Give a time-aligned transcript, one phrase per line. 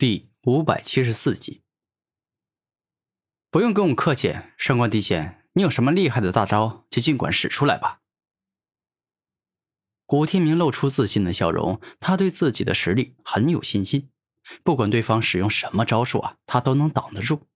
[0.00, 1.60] 第五百七十四集，
[3.50, 8.00] 不用跟我客气，上官地仙，你有什么厉害的大招，就尽管使出来吧。
[10.06, 14.10] 古天明露出自信的笑容，他对自己的实力很有信心，
[14.62, 17.46] 不管对方使用什么招数啊，他都能挡得住。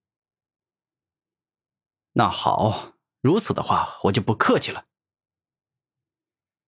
[2.13, 2.93] 那好，
[3.23, 4.85] 如此的话，我就不客气了。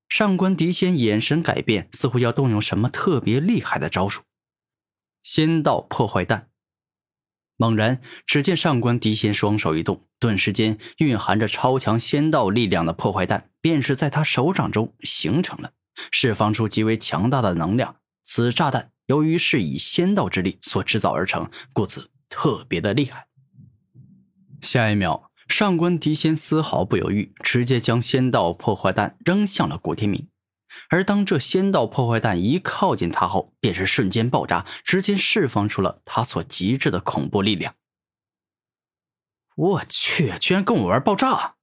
[0.08, 4.22] 上官迪仙眼神改变，似乎要动用什么特别厉害的招数。
[5.26, 6.50] 仙道破坏弹。
[7.56, 15.72] 猛然，只见上官迪仙双手一动，顿时间蕴含着超强仙道力量的破坏弹便是在他手掌中形成了，
[16.12, 17.96] 释放出极为强大的能量。
[18.22, 23.26] 此炸弹由于是以仙道之力所制造而成，故此特别的厉害。
[24.60, 30.28] 下一秒，上官迪仙丝毫不犹豫，直接将仙道破坏弹扔向了古天明。
[30.88, 37.74] 而当这仙道破坏弹一靠近他后，便是瞬间爆炸，直接释放出了他所极致的恐怖力量。
[39.54, 41.56] 我去，居然跟我玩爆炸！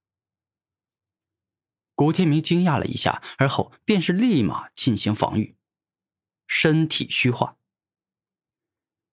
[1.96, 5.56] 古天明惊讶了一下，而后便是立马进行防御，
[6.48, 7.58] 身体虚化。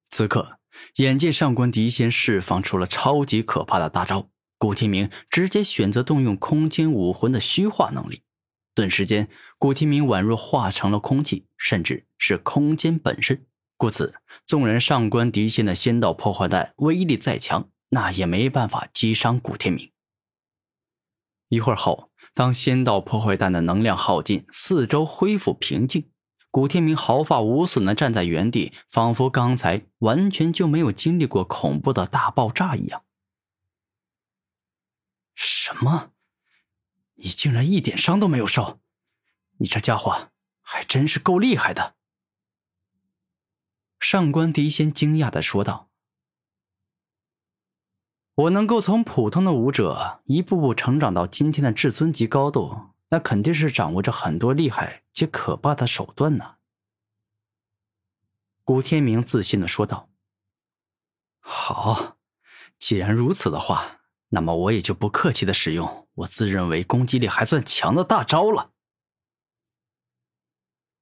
[0.09, 0.59] 此刻，
[0.97, 8.23] 眼见上官迪仙释放出了超级可怕的大招，古天明直接选择动用空间武魂的虚化能力。
[8.75, 13.47] 顿时间，古天明宛若化成了空气，甚至是空间本身。
[13.77, 19.91] 故此，纵然上官迪仙的仙道破坏弹威力再强，那也没办法击伤古天明。
[21.49, 26.11] 一会儿后，当仙道破坏弹的能量耗尽，四周恢复平静，
[26.51, 33.03] 古天明毫发无损的站在原地，仿佛刚才完全就没有经历过恐怖的大爆炸一样。
[35.35, 36.13] 什么？
[37.23, 38.81] 你竟然一点伤都没有受，
[39.59, 41.97] 你这家伙还真是够厉害的。”
[44.01, 45.91] 上官迪仙惊讶的说道。
[48.35, 56.57] “我能够从普通的武者一步步成长到今天的至尊级高度，那肯定是掌握着很多厉害且可怕的手段呢。”
[58.65, 60.09] 古天明自信的说道。
[61.41, 62.17] “好，
[62.79, 63.99] 既然如此的话。”
[64.31, 68.73] 那么我也就不客气的使用我自认为攻击力还算强的大招了。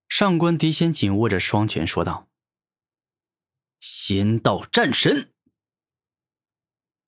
[0.09, 2.29] 上官迪仙紧握着双拳说道
[3.79, 5.33] ：“仙道战神。”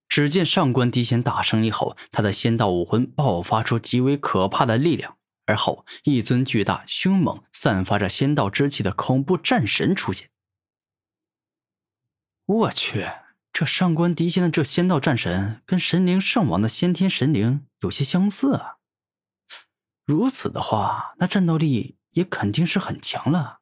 [0.08, 5.16] 只见上官迪仙大声一吼，他的仙道武魂爆发出极为可怕的力量，
[5.46, 10.28] 而后一尊巨大、凶猛、散发着仙道之气的恐怖战神出现。
[12.44, 13.06] 我去！
[13.60, 18.78] 这上官迪仙的这仙道战神，跟神灵圣王的先天神灵有些相似啊。
[20.06, 23.60] 如此的话，那战斗力也肯定是很强了。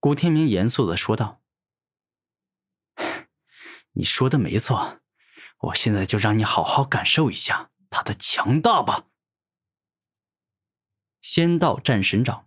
[0.00, 1.42] 古天明严肃的说道
[3.92, 5.02] ：“你说的没错，
[5.58, 9.08] 我现在就让你好好感受一下他的强大吧。”
[11.20, 12.45] 仙道战神掌。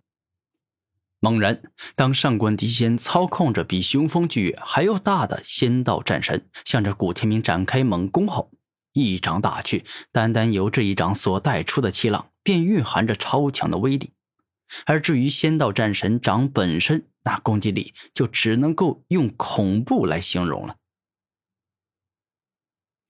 [1.22, 1.62] 猛然，
[1.96, 8.52] 当上官迪仙操控着比雄风巨月还要大的仙道战神，向着古天明展开猛攻后，
[8.94, 14.14] 一掌打去，单单由这一掌所带出的气浪，便蕴含着超强的威力。
[14.86, 20.78] 而至于仙道战神掌本身，那攻击力就只能够用恐怖来形容了。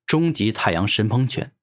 [0.07, 1.53] 终极太阳神鹏拳，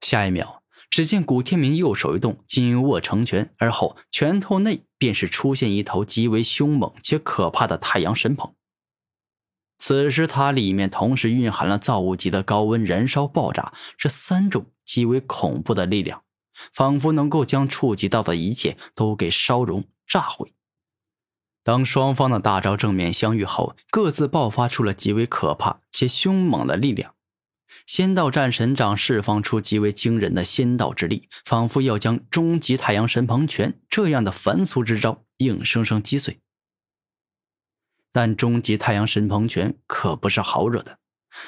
[0.00, 0.63] 下一秒。
[0.94, 8.54] 只见古天明右手一动，紧握成拳，而后拳头内便是出现一头极为凶猛且可怕的太阳神鹏。
[9.76, 16.22] 此时，它里面同时蕴含了造物级的高温燃烧、爆炸这三种极为恐怖的力量，
[16.72, 20.54] 仿佛能够将触及到的一切都给烧融、炸毁。
[21.64, 27.13] 当双方的大招正面相遇后，各自爆发出了极为可怕且凶猛的力量。
[27.86, 36.40] 仙道战神掌释放出极为惊人的仙道之力，仿佛要将终极太阳神鹏拳这样的凡俗之招硬生生击碎。
[38.12, 40.98] 但终极太阳神鹏拳可不是好惹的，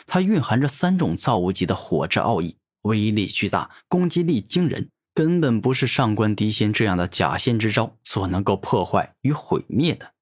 [0.04, 10.12] 它蕴含着三种造物级的火之奥义，威力巨大，攻击力惊人，根本不是上官迪仙这样的假仙之招所能够破坏与毁灭的。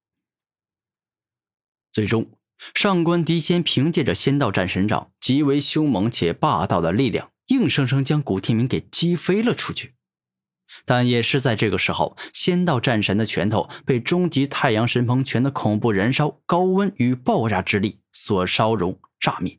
[1.90, 2.33] 最终。
[2.74, 9.94] 上官迪仙凭借着仙道战神掌极为凶猛且霸道的力量，硬生生将古天明给击飞了出去。
[10.84, 19.58] 但也是在这个时候，仙道战神的拳头被终极太阳神鹏拳的恐怖燃烧、高温与爆炸之力所烧融炸灭。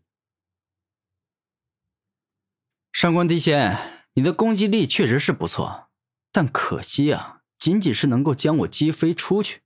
[2.91, 3.77] 上官迪仙，
[4.13, 5.89] 你的攻击力确实是不错，
[6.31, 9.61] 但可惜啊，仅仅是能够将我击飞出去。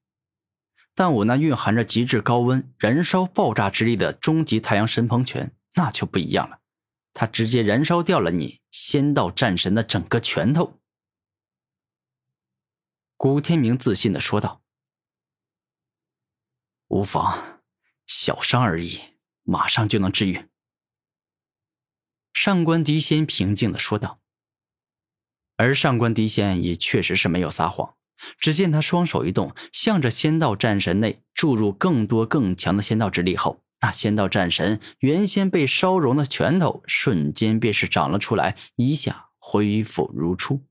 [1.00, 6.60] 但我那蕴含着极致高温、燃烧爆炸之力的终极太阳神鹏拳，那就不一样了。
[7.14, 10.78] 它直接燃烧掉了你仙道战神的整个拳头。
[13.16, 14.62] 古天明自信的说道
[16.92, 17.62] ：“无妨，
[18.06, 19.00] 小伤而已，
[19.44, 20.50] 马上就能治愈。”
[22.36, 24.20] 上官迪仙平静的说道。
[25.56, 27.96] 而上官迪仙也确实是没有撒谎。
[28.38, 40.66] 只见他双手一动，向着仙道战神内注入更多更强的仙道之力后，那仙道战神原先被烧融的拳头瞬间便是长了出来，一下恢复如初。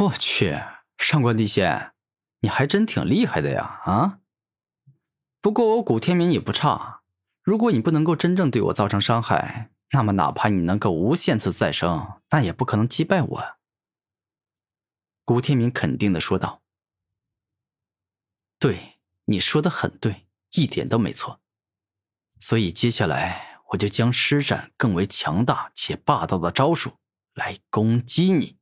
[0.00, 0.58] 我去，
[0.98, 1.92] 上官地仙，
[2.40, 3.80] 你还真挺厉害的呀！
[3.84, 4.18] 啊，
[5.40, 7.02] 不过我古天明也不差，
[7.42, 9.70] 如果你不能够真正对我造成伤害。
[9.94, 13.42] 那么，哪怕你能够无限次再生，那也不可能击败我。”
[15.24, 16.62] 古天明肯定的说道。
[18.58, 21.40] “对，你说的很对，一点都没错。
[22.38, 26.98] 所以接下来，我就将施展更为强大且霸道的招数
[27.34, 28.58] 来攻击你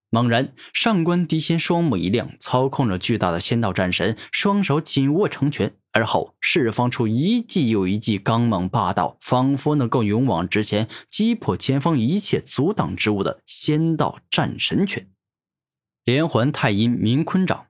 [0.09, 15.09] 猛然，上官迪仙双目一亮，操控着巨大的仙道战神，双手紧握成拳，而后释放出一记又一记刚猛霸道，仿佛能够勇往直前，击破前方一切阻挡之物的仙道战神拳——
[16.05, 17.69] 连环太阴冥坤掌。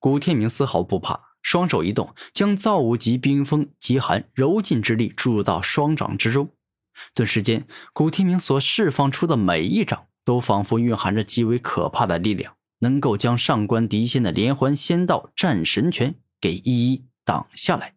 [0.00, 6.50] 古天明丝毫不怕，双手一动，将造物级冰封极寒柔劲之力注入到双掌之中。
[7.14, 10.08] 顿时间，古天明所释放出的每一掌。
[10.26, 17.94] 都仿佛蕴含着极为可怕的力量，能够将上官迪仙的连环仙道战神拳给一一挡下来。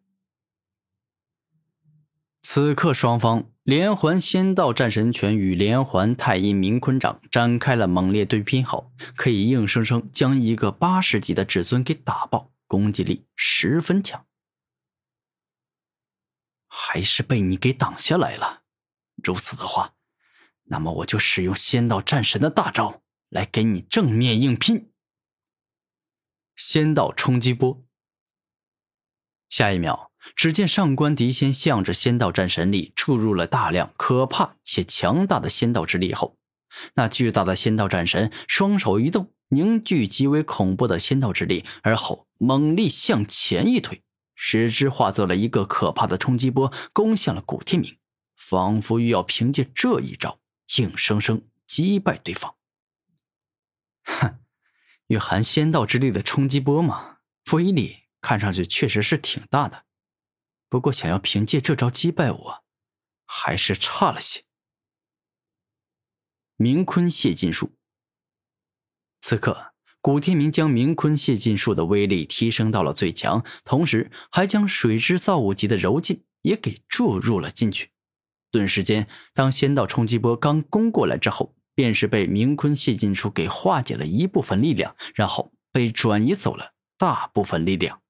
[2.39, 14.25] 此刻，双方连环仙道战神拳与连环太阴冥坤掌展开了猛烈对拼后，可以硬生生将一个八十级的至尊给打爆，攻击力十分强。
[16.69, 18.61] 还是被你给挡下来了，
[19.21, 19.95] 如此的话。
[20.69, 24.93] 那么我就使用仙道战神的大招来给你正面硬拼。
[26.55, 27.83] 仙道冲击波。
[29.57, 36.37] 下一秒，只见上官迪仙向着仙道战神里注入了大量可怕且强大的仙道之力后，
[36.93, 44.03] 那巨大的仙道战神双手一动，凝聚极为恐怖的仙道之力，而后猛力向前一推，
[44.35, 47.97] 使之化作了一个可怕的冲击波，攻向了古天明，
[48.35, 50.37] 仿佛欲要凭借这一招。
[50.77, 52.53] 硬生生击败对方。
[54.03, 54.37] 哼，
[55.07, 57.17] 蕴含仙道之力的冲击波嘛，
[57.53, 59.85] 威力看上去确实是挺大的。
[60.69, 62.63] 不过，想要凭借这招击败我，
[63.25, 64.43] 还是差了些。
[66.57, 67.73] 明坤谢尽术。
[69.21, 77.91] 此刻，古天明将明坤谢尽术的威力提升到了最强，同时还将水之造物级的柔劲也给注入了进去。
[78.49, 88.01] 顿时间，当仙道冲击波刚攻过来之后，便是被明坤谢尽术给化解了一部分力量，然后被转移走了大部分力量。